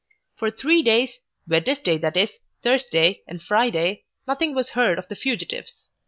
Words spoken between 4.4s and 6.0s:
was heard of the fugitives.